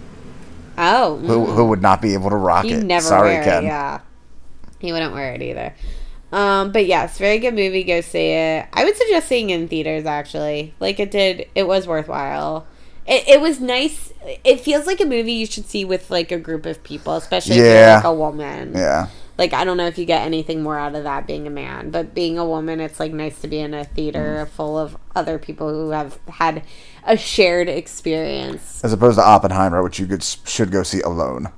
[0.82, 1.16] Oh.
[1.18, 1.54] who mm.
[1.54, 2.84] who would not be able to rock He'd it.
[2.84, 3.64] never Sorry, wear Ken.
[3.64, 3.66] it.
[3.66, 4.00] Yeah.
[4.78, 5.74] He wouldn't wear it either.
[6.32, 7.84] Um, but yes, very good movie.
[7.84, 8.66] Go see it.
[8.72, 10.06] I would suggest seeing it in theaters.
[10.06, 11.48] Actually, like it did.
[11.54, 12.66] It was worthwhile.
[13.06, 14.12] It, it was nice.
[14.44, 17.56] It feels like a movie you should see with like a group of people, especially
[17.56, 18.72] if you're like a woman.
[18.74, 19.08] Yeah.
[19.38, 21.90] Like I don't know if you get anything more out of that being a man,
[21.90, 24.48] but being a woman, it's like nice to be in a theater Mm.
[24.50, 26.62] full of other people who have had
[27.04, 28.82] a shared experience.
[28.84, 31.48] As opposed to Oppenheimer, which you could should go see alone.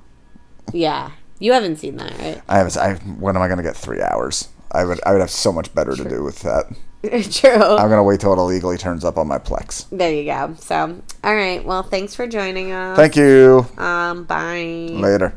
[0.72, 2.42] Yeah, you haven't seen that, right?
[2.48, 2.76] I have.
[2.76, 4.48] I when am I going to get three hours?
[4.70, 5.00] I would.
[5.04, 6.66] I would have so much better to do with that.
[7.02, 7.50] True.
[7.50, 9.86] I'm gonna wait till it illegally turns up on my Plex.
[9.90, 10.54] There you go.
[10.58, 11.64] So, all right.
[11.64, 12.96] Well, thanks for joining us.
[12.96, 13.66] Thank you.
[13.76, 14.88] Um, bye.
[14.90, 15.36] Later.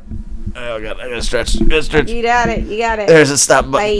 [0.55, 1.57] Oh god, I gotta stretch.
[1.59, 2.09] Gotta stretch.
[2.09, 2.65] You got it.
[2.65, 3.07] You got it.
[3.07, 3.71] There's a stop button.
[3.71, 3.93] Bye.